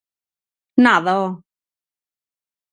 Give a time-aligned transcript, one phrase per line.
[0.75, 1.29] –Nada, ho.